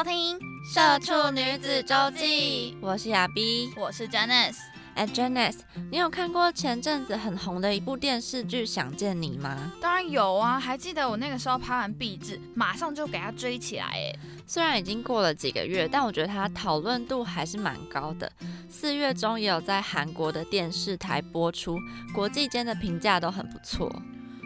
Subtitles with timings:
[0.00, 4.56] 收听《社畜女子周记》，我是亚碧，我是 Janice。
[4.94, 5.58] 哎，Janice，
[5.90, 9.70] 你有看过前阵子很红的一部电视剧《想见你》吗？
[9.78, 13.84] 当然有啊，还记得我那个时候拍完壁纸，马上就给它追起来。
[13.88, 14.10] 哎，
[14.46, 18.32] 虽然已经过了几个月，但我觉得它讨论度还是蛮高的。
[18.70, 21.78] 四月中也有在韩国的电视台播出，
[22.14, 23.94] 国际间的评价都很不错。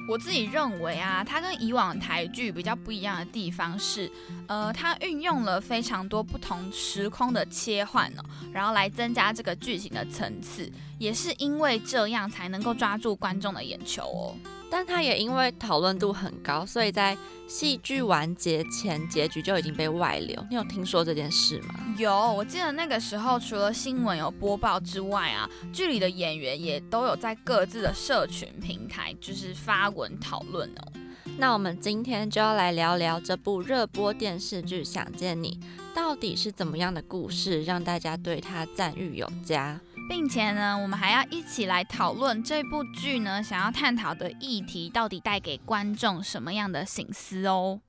[0.06, 4.10] 我自己认为啊，它跟以往台剧比较不一样的地方是，
[4.47, 14.36] 呃，它运用了非常多不同时空的切换哦，然后来增加这个剧情的层次，也是因为这样才能够抓住观众的眼球哦。
[14.75, 20.44] 但它也因为讨论度很高，所以在戏剧完结前，结局就已经被外流。
[20.50, 21.94] 你有听说这件事吗？
[21.97, 30.92] 有，我记得那个时候除了新闻有播报之外啊，剧里的演员也都有在各自的社群平台就是发文讨论哦。
[31.38, 35.56] 那我们今天就要来聊聊这部热播电视剧《想见你》，
[35.94, 39.78] 到底是怎么样的故事，让大家对它赞誉有加。
[40.08, 47.81] 并且呢，我们还要一起来讨论这部剧呢，想要探讨的议题到底带给观众什么样的醒思哦。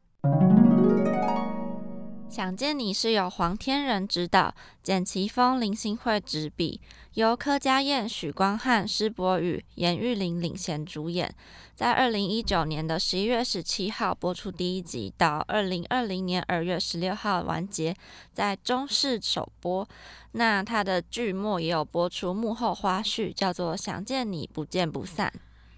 [2.30, 6.82] 想见你是由黄天仁执导，简奇峰、林心慧执笔，
[7.16, 11.34] 由柯佳燕、许光汉、施柏宇、严玉玲领衔主演。
[11.74, 17.96] 在二零一九年的十一月十七号播出第一集，到二零二零年二月十六号完结，
[18.34, 19.88] 在中视首播。
[20.34, 25.32] 那它的剧末也有播出幕后花絮，叫做《想见你不见不散》。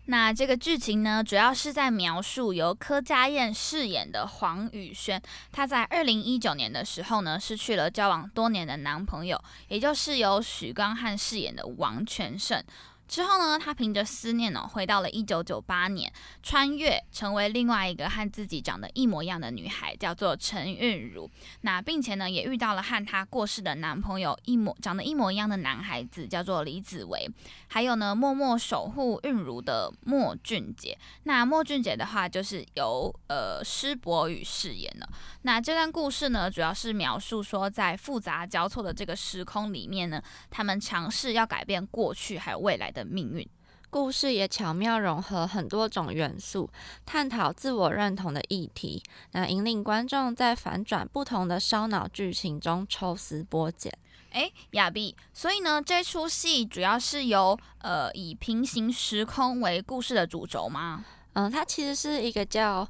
[0.09, 12.63] 那这个剧情呢，主要是在描述由柯佳燕饰演的黄宇轩，她在二零一九年的时候呢，失去了交往多年的男朋友，也就是由许光汉饰演的王全胜。
[13.07, 16.11] 之后呢，他凭着思念哦，回到了一九九八年，
[16.43, 21.29] 穿越成为另外一个和自己长得一模一样的女孩，叫做陈韵如。
[21.61, 27.29] 那并且呢，也遇到了和她过世的男朋友一模长得一模一样的男孩子，叫做李子维。
[27.69, 30.97] 还有呢，默默守护韵如的莫俊杰。
[31.23, 35.07] 那莫俊杰的话，就是由呃施柏宇饰演的。
[35.43, 43.47] 那这段故事呢，主要是描述说，在复杂交错的这个时空里面呢，他们尝试要改变过去还有未来的命运。
[43.89, 46.69] 故事也巧妙融合很多种元素，
[47.05, 53.93] 探讨自我认同的议题，那引领观众在反转不同的烧脑剧情中抽丝剥茧。
[54.31, 61.05] 哎，亚碧，所以呢，这出戏主要是由呃以平行时空为故事的主轴吗？
[61.33, 62.87] 嗯，它其实是一个叫。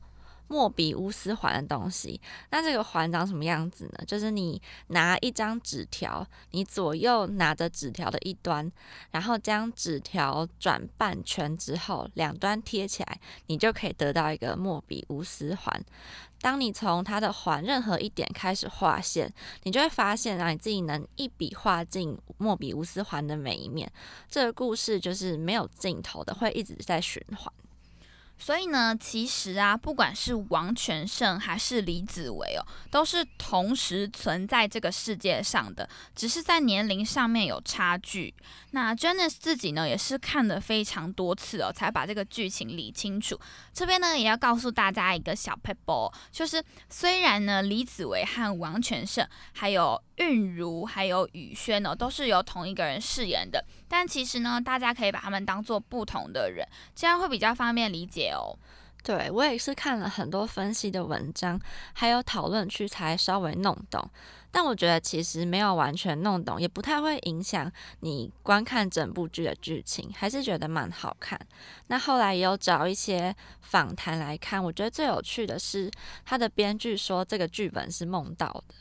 [0.47, 2.19] 莫比乌斯环的东西，
[2.51, 4.05] 那这个环长什么样子呢？
[4.05, 8.71] 就是你拿一张纸条，你左右拿着纸条的一端，
[9.11, 15.85] 然后将纸条转半圈之后，两端贴起来，你就可以得到一个莫比乌斯环。
[16.39, 19.33] 当你从它的环任何一点开始画线，
[19.63, 23.91] 你就会发现啊，你自己能一笔画进莫比乌斯环的每一面。
[24.29, 27.51] 这个故事就是没有尽头的，会一直在循环。
[28.39, 32.61] 所以呢，其实啊，不管是王全胜还是李子维哦，
[32.91, 38.33] 都是同时存在这个世界上的，只是在年龄上面有差距。
[38.71, 43.39] 那 Janice 自己呢，也是看了非常多次哦，才把这个剧情理清楚。
[43.73, 58.57] 这边呢，也要告诉大家一个小 pebble，就是虽然呢，李子维和王全胜还有韵如还有宇轩哦，都是由同一个人饰演的，但其实呢，大家可以把他们当做不同的人，这样会比较方便理解哦。
[59.03, 61.57] 对我也是看了很多分析的文章，
[61.93, 64.09] 还有讨论区才稍微弄懂。
[64.51, 71.39] 但我觉得其实没有完全弄懂，也不太会影响你观看整部剧的剧情，还是觉得蛮好看。
[71.87, 75.89] 那后来也有找一些访谈来看，我觉得最有趣的是
[76.25, 78.75] 他的编剧说这个剧本是梦到的。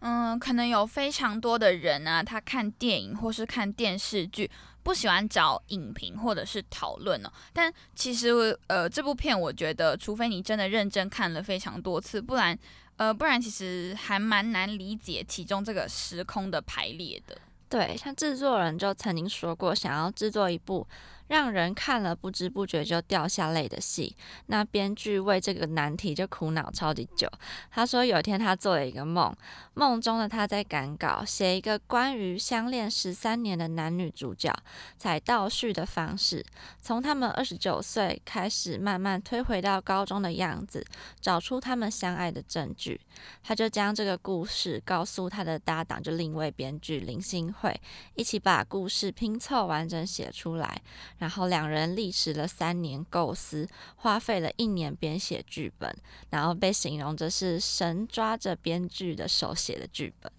[0.00, 4.50] 嗯，可能有非常多的人啊，他看电影或是看电视剧，
[4.82, 7.30] 不喜欢找影评或者是讨论哦。
[7.52, 12.58] 但其实，呃，这部片我觉得，除非你真的认真看了非常多次，不然，
[12.96, 17.36] 呃，不然其实还蛮难理解其中这个时空的排列的。
[17.68, 20.86] 对，像制作人就曾经说过，想要制作一部。
[21.30, 24.16] 让人看了不知不觉就掉下泪的戏，
[24.46, 27.30] 那编剧为这个难题就苦恼超级久。
[27.70, 29.32] 他说有一天他做了一个梦，
[29.74, 34.52] 梦中的他在赶稿，写一个关于相恋十三年的男女主角，
[34.98, 36.44] 采倒叙的方式，
[36.80, 40.84] 从他们二十九岁开始慢慢推回到高中的样子，
[41.20, 43.00] 找出他们相爱的证据。
[43.40, 47.80] 他就将这个故事告诉他的搭档，就另一位编剧林心慧，
[48.16, 50.82] 一起把故事拼凑完整写出来。
[51.20, 55.96] 然后两人历时了三年构思，花费了一年编写剧本，
[56.30, 60.32] 然后被形容着是神抓着编剧的手写的剧本。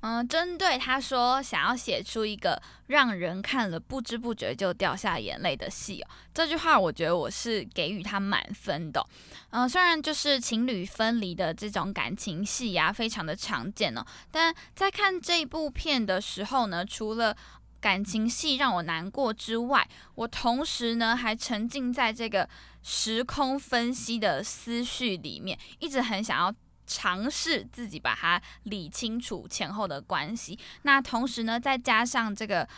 [0.00, 9.04] 嗯，针对他说想要写出一个让人看了不知不觉就掉下眼泪的戏哦，这句话我觉得我是给予他满分的。
[9.50, 17.36] 嗯，虽然就是情侣分离的这种感情戏呀，非常的常见哦，但在看这部片的时候呢，除了
[17.80, 22.48] 感情戏让我难过之外，我同时呢还沉浸在这个
[22.82, 26.54] 时空分析的思绪里面，一直很想要
[26.86, 30.58] 尝试自己把它理清楚前后的关系。
[30.82, 32.68] 那同时呢，再加上这个。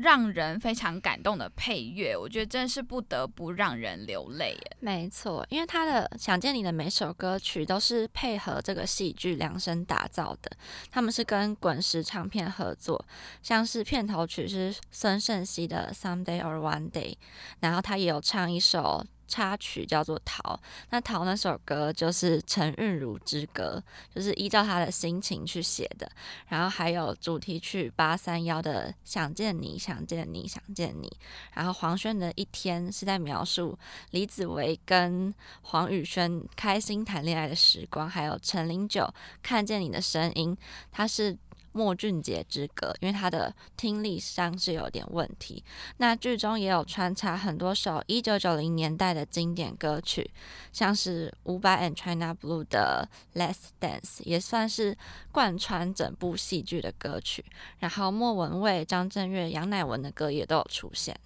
[0.00, 4.56] 让人非常感动的配乐，我觉得真是不得不让人流泪。
[4.80, 10.50] 没错，因为他的《想见你》的每首歌曲都是配合这个戏剧量身打造的。
[10.90, 13.04] 他们是跟滚石唱片合作，
[13.42, 17.12] 像是片头曲是孙盛熙的《Someday or One Day》，
[17.60, 19.04] 然后他也有唱一首。
[19.30, 20.54] 插曲叫做《逃》，
[20.90, 23.80] 那《逃》那首歌就是陈韵如之歌，
[24.12, 26.10] 就是依照他的心情去写的。
[26.48, 31.06] 然后还有主题曲八三幺的《想见你，想见你，想见你》。
[31.54, 33.78] 然后黄轩的一天是在描述
[34.10, 35.32] 李子维跟
[35.62, 39.08] 黄宇轩开心谈恋爱的时光，还有陈零九
[39.40, 40.56] 看见你的声音，
[40.90, 41.38] 他是。
[41.72, 45.62] 莫俊杰之歌，因为他的听力上是有点问题。
[45.98, 50.30] 那剧中也有穿插很多首一九九零年代的经典歌曲，
[50.72, 53.08] 像是伍佰 and China Blue 的
[53.38, 54.96] 《Let's Dance》，也算是
[55.30, 57.44] 贯穿整部戏剧的歌曲。
[57.78, 61.18] 然后莫文蔚、张震岳、杨乃文的歌也都有出现。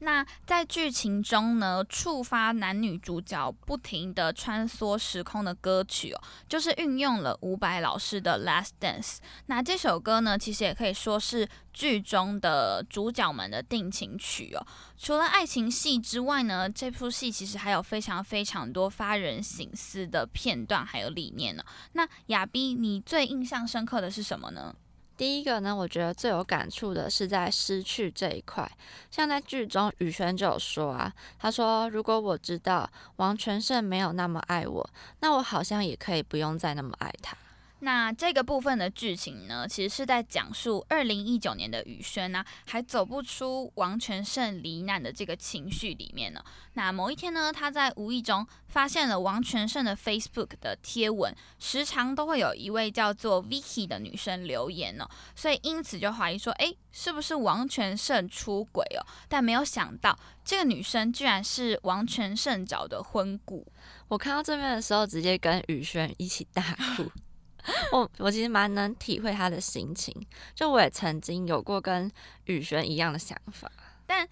[0.00, 9.16] 那在剧情中呢，触发男女主角不停的穿梭时空的歌曲哦，就是运用了伍佰老师的《Last Dance》。
[9.46, 14.66] 那这首歌呢，其实也可以说是剧中的主角们的定情曲哦。
[14.98, 21.64] 除了爱情戏之外呢，这部戏其实还有非常非常多发人省思的片段还有理念呢。
[21.92, 24.74] 那亚逼，你最印象深刻的是什么呢？
[25.16, 28.68] 第一个呢，我觉得最有感触的是在失去这一块。
[29.10, 34.90] 像在剧中，宇轩就有说啊，他说：“如果我知道王全胜没有那么爱我，
[35.20, 37.36] 那我好像也可以不用再那么爱他。”
[37.84, 46.42] 那这个部分的剧情呢，其实是在讲述二零一九年的宇轩呢，还走不出王全胜罹难的这个情绪里面呢。
[46.72, 59.04] 那某一天呢，他在无意中发现了王全胜的 Facebook 的贴文，时常都会有一位叫做 Vicky 的女生留言呢，所以因此就怀疑说，哎，是不是王全胜出轨哦？
[59.28, 63.66] 但没有想到，这个女生居然是王全胜找的婚故。
[64.08, 66.62] 我看到这边的时候，直接跟宇轩一起大
[66.96, 67.10] 哭。
[67.92, 70.14] 我我其实蛮能体会他的心情，
[70.54, 72.10] 就我也曾经有过跟
[72.44, 73.70] 宇轩一样的想法，
[74.06, 74.28] 但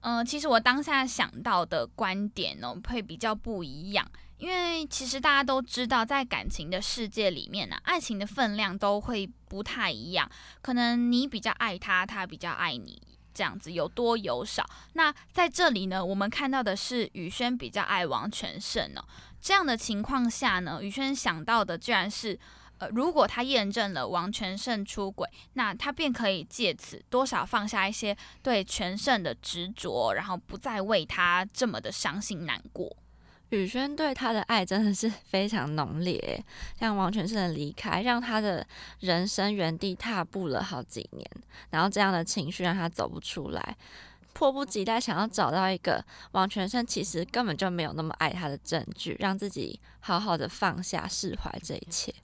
[0.00, 10.30] 嗯，其实我当下想到的观点呢，会比较不一样，因为其实大家都知道，在感情的世界里面呢，爱情的分量都会不太一样，
[10.62, 13.02] 可能你比较爱他，他比较爱你，
[13.34, 14.64] 这样子有多有少。
[14.94, 19.04] 那在这里呢，我们看到的是宇轩比较爱王全胜哦，
[19.38, 22.40] 这样的情况下呢，宇轩想到的居然是。
[22.80, 32.96] 呃，如果他验证了王全胜出轨，那他便可以借此多少放下一些对全胜的执着，然后不再为他这么的伤心难过。
[33.50, 36.42] 宇轩对他的爱真的是非常浓烈，
[36.78, 38.66] 像王全胜的离开，让他的
[39.00, 41.28] 人生原地踏步了好几年，
[41.68, 43.76] 然后这样的情绪让他走不出来，
[44.32, 52.14] 迫不及待想要找到一个王全胜其实根本就没有那么爱他的证据，让自己好好的放下释怀这一切。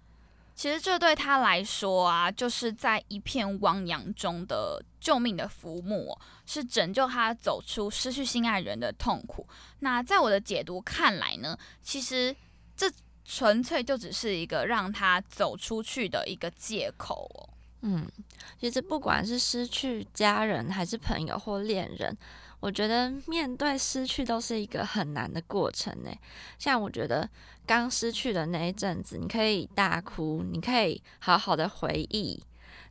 [0.57, 9.47] 其实这对他来说啊，就是在一片汪洋中的救命的浮木，是拯救他走出失去心爱人的痛苦。
[9.81, 12.35] 那在我的解读看来呢，其实
[12.75, 12.91] 这
[13.23, 17.53] 纯粹就只是一个让他走出去的一个借口哦。
[17.83, 18.11] 嗯，
[18.59, 22.17] 其实不管是失去家人，还是朋友或恋人，
[22.61, 26.11] 我觉得面对失去都是一个很难的过程呢。
[26.59, 27.29] 像我觉得
[27.67, 32.43] 刚失去的那一阵子，你可以大哭，你可以好好的回忆，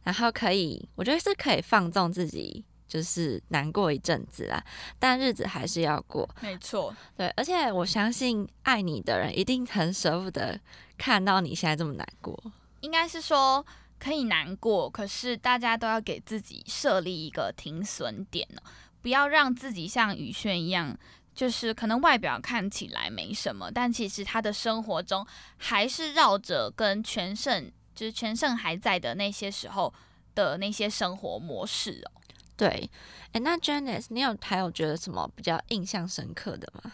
[0.03, 4.63] 然后可以，我觉得是可以放纵自己，就是难过一阵子啦。
[4.99, 7.27] 但日子还是要过，没错，对。
[7.35, 10.59] 而且我相信爱你的人一定很舍不得
[10.97, 12.39] 看到你现在这么难过。
[12.81, 13.65] 应该是说。
[13.97, 18.61] 可以难过，可是大家都要给自己设立一个停损点呢，
[19.05, 20.97] 不要让自己像宇轩一样，
[21.35, 25.23] 就是可能外表看起来没什么，但其实他的生活中
[25.57, 29.93] 还是绕着跟全盛，就是全盛还在的那些时候
[30.33, 32.19] 的那些生活模式哦。
[32.57, 32.89] 对，
[33.33, 36.93] 诶，那 Janice，你有还有觉得什么比较印象深刻的吗？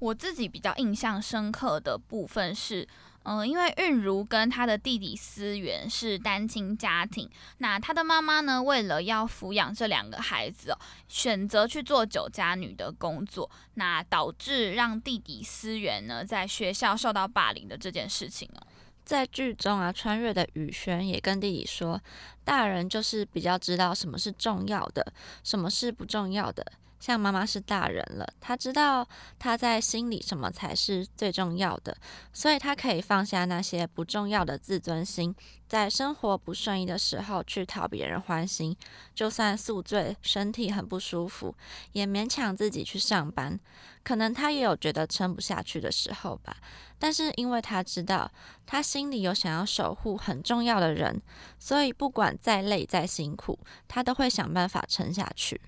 [0.00, 2.88] 我自己比较印象深刻的部分是。
[3.24, 7.28] 嗯，因为韵如跟她的弟弟思源是单亲家庭，
[7.58, 10.78] 那她的妈妈呢，为了要抚养这两个孩子哦，
[11.08, 18.66] 选择去做酒家女的工作，那导致让弟弟思源呢在学校受到霸凌的这件事情哦。
[19.04, 22.00] 在剧中啊，穿越的雨轩也跟弟弟说，
[22.42, 25.12] 大人就是比较知道什么是重要的，
[25.42, 26.64] 什么是不重要的。
[27.04, 29.06] 像妈妈是大人了，她知道
[29.38, 31.94] 她在心里什么才是最重要的，
[32.32, 35.34] 所以她可以放下那些不重要的自尊心，
[35.68, 38.74] 在生活不顺意的时候去讨别人欢心，
[39.14, 41.54] 就算宿醉、身体很不舒服，
[41.92, 43.60] 也勉强自己去上班。
[44.02, 46.56] 可能她也有觉得撑不下去的时候吧，
[46.98, 48.32] 但是因为她知道
[48.64, 51.20] 她心里有想要守护很重要的人，
[51.58, 55.60] 所以不管再累再辛苦，她都会想办法撑下去。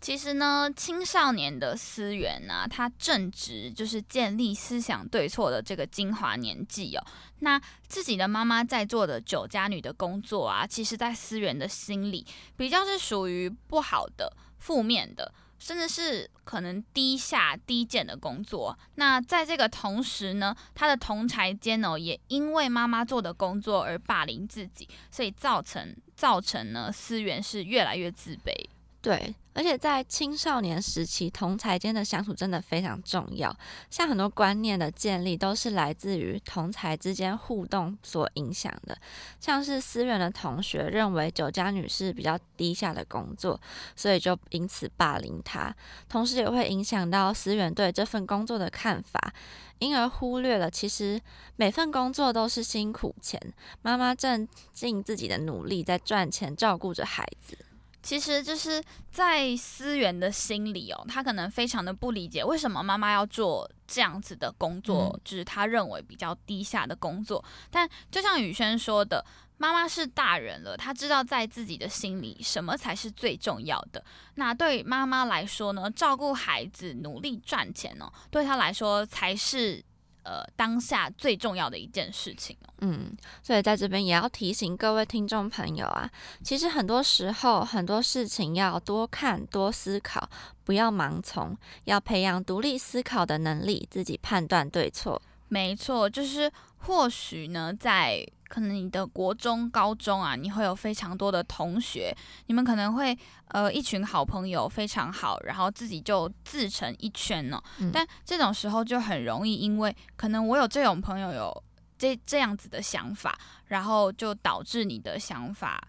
[0.00, 7.04] 其实呢，青少年的思源呢，他正值就是建立思想对错的这个精华年纪哦。
[7.40, 12.26] 那自己的妈妈在做的酒家女的工作啊，其实在思源的心里
[12.56, 18.78] 比较是属于不好的、负面的，甚至是可能低下、低贱的工作。
[18.94, 28.52] 那在这个同时呢，他的同才间哦，也因为妈妈做的工作而霸凌自己，所以造成造成呢，思源是越来越自卑。
[29.00, 29.34] 对。
[29.52, 33.54] 而且在青少年时期，同才间的相处真的非常重要。
[33.90, 38.96] 像很多观念的建立，都是来自于同才之间互动所影响的。
[39.40, 43.60] 像是思源的同学认为酒家女是比较低下的工作，
[43.96, 45.74] 所以就因此霸凌她，
[46.08, 49.34] 同时也会影响到思源对这份工作的看法，
[49.80, 51.20] 因而忽略了其实
[51.56, 53.38] 每份工作都是辛苦钱，
[53.82, 57.58] 妈妈正尽自己的努力在赚钱，照顾着孩子。
[58.02, 67.44] 其实就是在思源的心里哦，他可能非常的不理解为什么妈妈要做这样子的工作，就是他认为比较低下的工作。
[67.70, 69.24] 但就像宇轩说的，
[69.58, 74.02] 妈妈是大人了，她知道在自己的心里什么才是最重要的。
[74.36, 79.84] 那对妈妈来说呢，照顾孩子、努力赚钱哦，对她来说才是。
[80.30, 82.72] 呃，当下最重要的一件事情哦。
[82.82, 83.10] 嗯，
[83.42, 86.08] 所以在这边也要提醒各位听众朋友啊，
[86.44, 90.30] 其实很多时候很多事情要多看多思考，
[90.62, 91.56] 不要盲从，
[91.86, 95.20] 要培养独立思考的能力，自己判断对错。
[95.48, 98.24] 没错，就是或许呢，在。
[98.50, 102.12] 可能你的国中、高中啊，你会有非常多的同学，
[102.48, 103.16] 你们可能会
[103.46, 107.62] 呃一群好朋友非常好，然后自己就自成一圈呢。
[107.92, 111.64] 但这种时候就很容易，因为可能我有这种朋友有
[111.96, 115.80] 这这样子的想法，然后就导致你的想法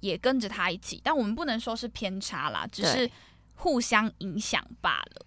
[0.00, 1.00] 也跟着他一起。
[1.04, 3.08] 但我们不能说是偏差啦，只是
[3.54, 5.26] 互相影响罢了。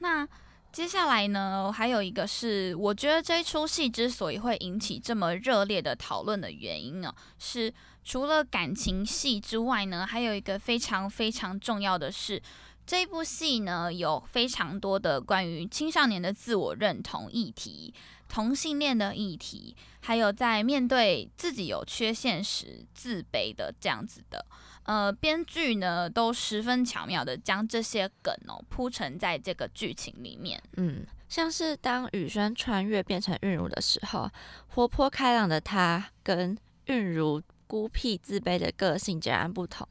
[0.00, 0.28] 那。
[0.74, 12.42] 接下来呢，还有一个是，我觉得这一出戏之所以会引起这么热烈的讨论的原因呢，是除了感情戏之外呢，还有一个非常非常重要的是，
[12.84, 17.94] 这部戏呢有非常多的关于青少年的自我认同议题、
[18.28, 24.44] 同性恋的议题，还有在面对自己有缺陷时自卑的这样子的。
[24.84, 30.62] 呃，编剧呢都十分巧妙的将这些梗哦铺陈在这个剧情里面。
[30.76, 34.30] 嗯，像是当雨轩穿越变成韵如的时候，
[34.68, 39.88] 活泼开朗的他跟韵如孤僻自卑的个性截然不同。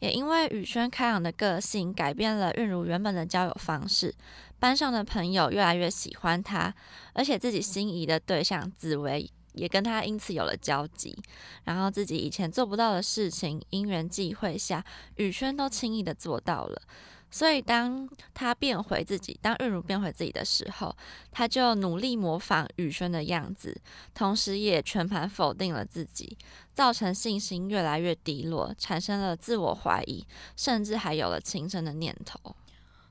[0.00, 4.12] 也因为雨轩开朗的个性，改变了韵如原本的交友方式，
[4.58, 6.74] 班上的朋友越来越喜欢他，
[7.12, 9.30] 而且自己心仪的对象紫薇。
[9.52, 11.16] 也跟他因此有了交集，
[11.64, 14.84] 然后自己以前做不到的事情，因缘际会下，
[15.16, 16.82] 宇轩都轻易的做到了。
[17.30, 20.94] 所以当他变回自己，当韵如变回自己的时候，
[21.30, 23.80] 他就努力模仿宇轩的样子，
[24.12, 26.36] 同时也全盘否定了自己，
[26.74, 32.54] 造成信心越来越低落，产生了自我怀疑，甚至还有了轻生的念头。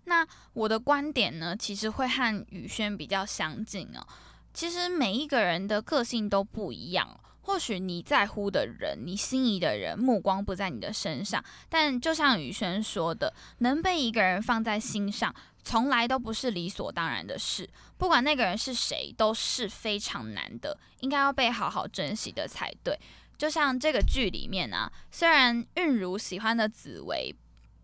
[0.05, 4.05] 那我的观点呢，其实会和宇轩比较相近哦。
[4.53, 7.19] 其实每一个人的个性都不一样。
[7.43, 11.43] 或许你在乎的人，你心仪的人，目光不在你的身上。
[11.69, 17.67] 但就像宇轩说的，能被一个人放在心上，从来都不是理所当然的事。
[17.97, 22.97] 不管那个人是谁，都是非常难的，应该要被好好珍惜的才对。
[23.39, 27.33] 就像这个剧里面啊，虽然韵如喜欢的紫薇，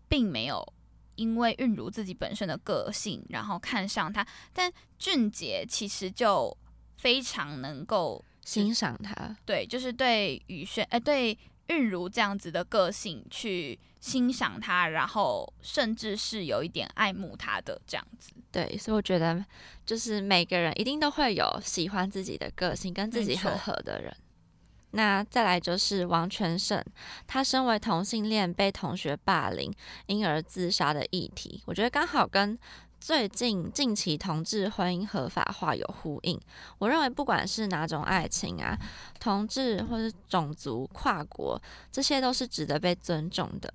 [0.08, 0.72] 并没有
[1.18, 6.56] 因为韵如自己本身的个性，然后看上他，但俊杰其实就
[6.96, 8.24] 非常能够。
[8.48, 18.30] 欣赏他，对，就是对宇轩，哎，对韵如这样子的个性去欣赏他，然后甚至是有一点爱慕他的这样子。
[18.50, 19.44] 对，所以我觉得，
[19.84, 24.16] 就是每个人一定都会有喜欢自己的个性，跟自己很合的人。
[24.92, 26.82] 那再来就是王全胜，
[27.26, 29.72] 他身为同性恋被同学霸凌，
[30.06, 32.58] 因而自杀的议题，我觉得刚好跟。
[33.00, 36.36] 最近近期同志婚姻合法化有呼应，
[36.78, 38.76] 我认为不管是哪种爱情啊，
[39.20, 43.72] 同志或是种族、跨国，这些都是值得被尊重的。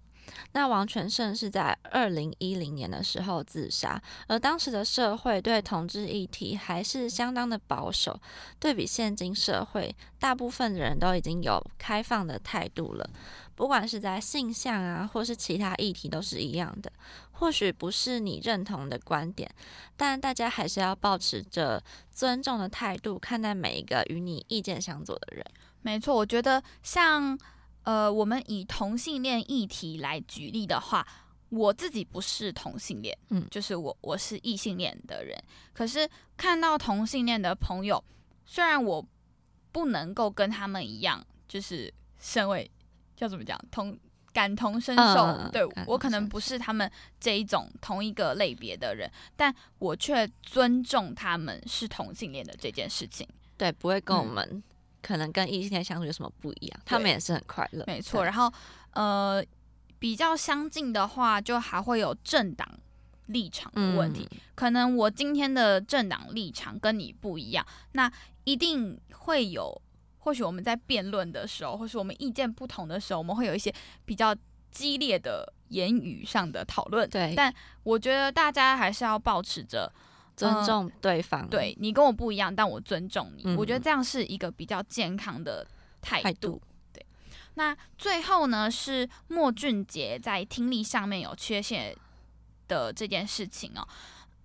[0.53, 8.19] 那王全胜是在二零一零年的时候自杀，而当时的社会对同志议题还是相当的保守，
[8.59, 13.09] 对比现今社会，大部分人都已经有开放的态度了。
[13.55, 16.91] 不管是在性向啊，或是其他议题，都是一样的。
[17.31, 19.49] 或许不是你认同的观点，
[19.95, 25.45] 但大家还是要保持着尊重的态度看待每一个与你意见相左的人。
[25.81, 27.37] 没错，我觉得像
[27.83, 31.07] 呃，我们以同性恋议题来举例的话，
[31.49, 35.37] 我自己不是同性恋，嗯，就是我我是异性恋的人。
[35.73, 38.03] 可是看到同性恋的朋友，
[38.45, 39.05] 虽然我
[39.71, 42.69] 不能够跟他们一样，就是身为。
[43.15, 43.57] 叫怎么讲？
[43.69, 43.95] 同
[44.33, 53.25] 感同身受，对我可能不是他们这一种同一个类别的人，但我却尊重他们是同性恋的这件事情。
[53.55, 54.61] 对，不会跟我们
[55.03, 57.83] 可能跟异性恋相处有什么不一样，他们也是很快乐。
[57.85, 58.23] 没错。
[58.23, 58.51] 然后
[58.93, 59.45] 呃，
[59.99, 62.67] 比较相近的话，就还会有政党
[63.27, 64.27] 立场的问题。
[64.55, 68.11] 可能我今天的政党立场跟你不一样，那
[68.45, 69.79] 一定会有。
[70.19, 73.69] 或许我们在辩论的时候，或是我们意见不同的时候，我们会有一些
[74.05, 74.33] 比较
[74.71, 77.09] 激烈的言语上的讨论。
[77.09, 79.91] 对，但我觉得大家还是要保持着
[80.35, 81.47] 尊重对方。
[81.47, 83.55] 对你跟我不一样，但我尊重你。
[83.55, 85.65] 我觉得这样是一个比较健康的
[86.01, 86.61] 态度。
[86.91, 87.05] 对。
[87.55, 91.95] 那最后呢，是莫俊杰在听力上面有缺陷
[92.67, 93.87] 的这件事情哦。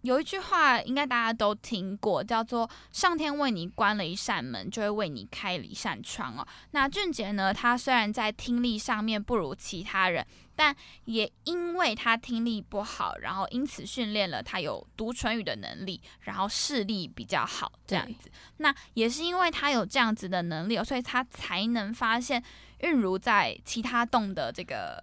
[0.02, 6.46] 有一句话，应该大家都听过，叫做“上天为你关了一扇门，就会为你开了一扇窗”哦。
[6.70, 7.52] 那俊杰呢？
[7.52, 10.74] 他虽然在听力上面不如其他人，但
[11.06, 18.30] 也因为他听力不好，然后因此训练了他有读唇语的能力，然后视力比较好这样子。
[18.58, 22.40] 那也是因为他有这样子的能力，所以他才能发现
[22.82, 25.02] 韵如在其他栋的这个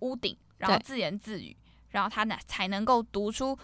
[0.00, 1.56] 屋顶，然后自言自语，
[1.90, 3.56] 然后他呢才能够读出。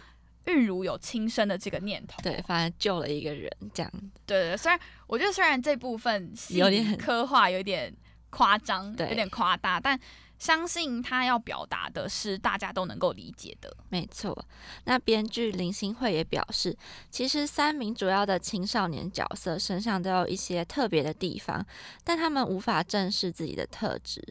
[0.49, 3.93] 韵如有轻生的这个念头，对，反而救了一个人，这样。
[4.27, 7.95] 对对，虽然我觉得虽然这部分有点刻画有点
[8.31, 9.99] 夸张，有点夸大，但。
[10.39, 13.77] 相信他要表达的是大家都能够理解的。
[13.89, 14.47] 没错，
[14.85, 16.79] 那编剧林心慧也表示，
[17.11, 21.67] 其实三名主要的青少年角色身上都有一些特别的地方，
[22.05, 24.23] 但他们无法正视自己的特质。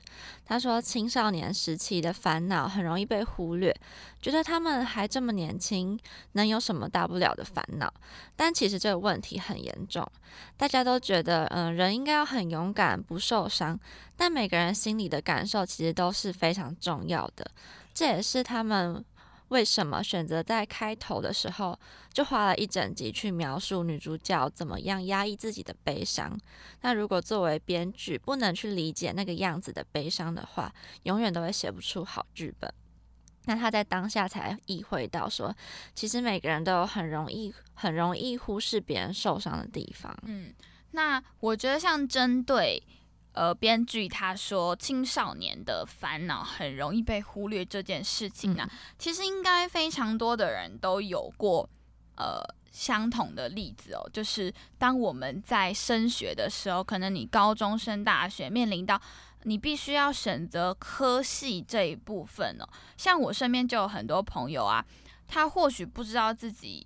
[0.46, 3.76] 他说，青少年时期的烦恼很容易被忽略，
[4.22, 6.00] 觉得他们还这么年轻，
[6.34, 7.92] 能有什么大不了的烦恼？
[8.36, 10.06] 但其实这个问题很严重。
[10.58, 13.80] 大家都觉得，嗯，人应该要很勇敢，不受伤。
[14.16, 17.50] 但每个人心里的感受其实都是非常重要的，
[17.94, 19.04] 这也是他们
[19.50, 21.80] 为什么选择在开头的时候
[22.12, 26.38] 就花了一整集去描述女主角怎么样压抑自己的悲伤。
[26.82, 32.74] 那如果作为编剧不能去理解那个样子的悲伤的话，永远都会写不出好剧本。
[33.48, 35.52] 那他在当下才意会到，说
[35.96, 40.16] 其实每个人都有很容易、很容易忽视别人受伤的地方。
[40.24, 40.54] 嗯，
[40.92, 42.82] 那我觉得像针对。
[43.34, 51.70] 呃，编剧他说青少年的烦恼很容易被忽略这件事情呢，其实应该非常多的人都有过
[52.16, 59.00] 呃相同的例子哦，就是当我们在升学的时候，可能你高中升大学，面临到
[59.44, 62.68] 你必须要选择科系这一部分哦。
[62.98, 64.86] 像我身边就有很多朋友啊，
[65.28, 66.86] 他或许不知道自己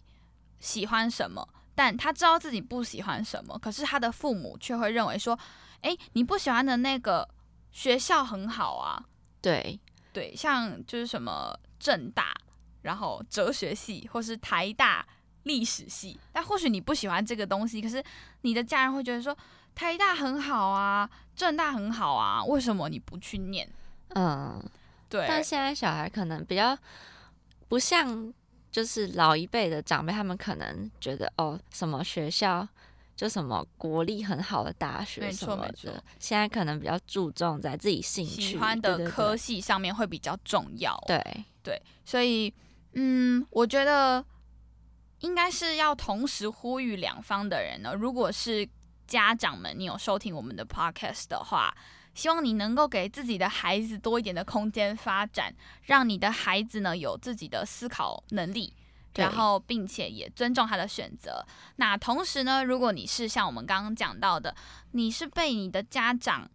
[0.60, 5.38] 喜欢什么，但他知道自己不喜欢什么，可是他的父母却会认为说，
[5.82, 7.28] 诶，你不喜欢的那个
[7.72, 9.04] 学校很好啊。
[9.42, 9.80] 对，
[10.14, 12.34] 对，像就是什么正大，
[12.84, 15.04] 然后哲学系，或是台大
[15.44, 18.04] 历史系，但或许你不喜欢这个东西，可是
[18.42, 19.36] 你的家人会觉得说
[19.74, 23.68] 台大很好啊，政大很好啊，为什么你不去念？
[24.10, 24.64] 嗯，
[25.10, 26.78] 对，但现在小孩可能比较
[27.68, 28.34] 不像，
[28.72, 32.68] 就是老一辈的长辈，他们可能觉得哦，什么学校
[33.16, 41.02] 就什么国力很好的大学没什么错没错的，现在可能比较注重在自己兴趣喜欢的科系上面会比较重要。
[41.08, 41.24] 对
[41.64, 42.54] 对，所以
[42.94, 44.24] 嗯，我觉得
[45.20, 47.94] 应该是要同时呼吁两方的人呢。
[47.94, 48.68] 如果是
[49.12, 51.76] 家长们，你有收听我们的 podcast 的话，
[52.14, 58.74] 希望你能够给自己的孩子多一点的空间发展，让你的孩子呢有自己的思考能力。
[59.16, 61.46] 然后，并且也尊重他的选择。
[61.76, 64.56] 那同时呢，如果你是像我们刚刚讲到的，
[64.92, 66.50] 你是被你的家长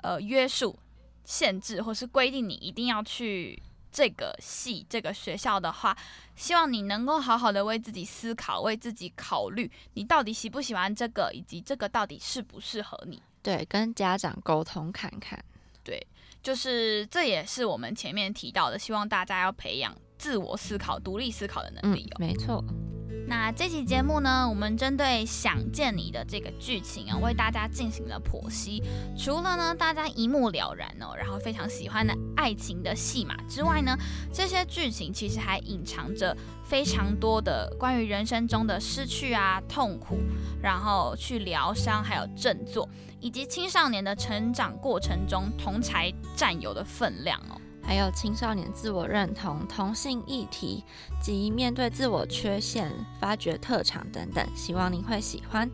[0.00, 0.78] 呃约束、
[1.26, 5.96] 限制，或是规定你一定要去这个系、这个学校的话，
[6.36, 13.22] 希望你能够好好的为自己思考，为自己考虑，你到底喜不喜欢这个，以及这个到底适不适合你。
[13.42, 15.42] 对，跟家长沟通看看。
[15.82, 16.06] 对
[16.42, 22.62] 就是这也是我们前面提到的，希望大家要培养自我思考、独立思考的能嗯力哦。，没错。
[23.30, 28.82] 那这期节目呢，我们针对《想见你》的这个剧情啊，为大家进行了剖析。
[29.16, 33.96] 除了呢大家一目了然哦，然后非常喜欢的爱情的戏码之外呢，
[34.32, 40.18] 这些剧情其实还隐藏着非常多的关于人生中的失去啊、痛苦，
[40.60, 42.88] 然后去疗伤，还有振作，
[43.20, 47.60] 以及青少年的成长过程中同才占有的分量哦。
[47.82, 50.84] 还有青少年自我认同、同性议题
[51.20, 55.70] 及面对自我缺陷、发掘特长等等，希望您会喜欢。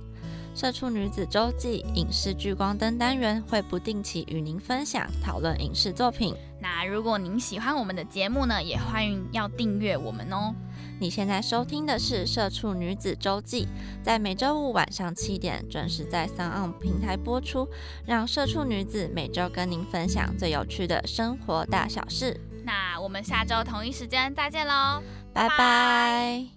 [0.54, 6.34] 社畜女子周记影视聚光灯单元会不定期与您分享讨论影视作品。
[6.58, 10.54] 那如果您喜欢我们的节目呢，也欢迎要订阅我们哦。
[10.98, 13.64] 你现在收听的是《社畜女子周记》，
[14.02, 17.68] 在每周五晚上七点准时在三岸平台播出，
[18.06, 22.40] 让社畜女子每周跟您分享最有趣的生活大小事。
[22.64, 25.02] 那我们下周同一时间再见喽。
[25.32, 26.55] 拜拜拜